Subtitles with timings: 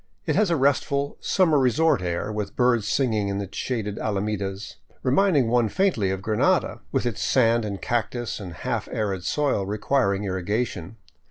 [0.25, 5.47] It has a restful, summer resort air, with birds singing in its shaded alamedas, reminding
[5.47, 10.23] one faintly of Granada, with its sand and cactus and half arid soil requir ing
[10.23, 10.95] irrigation.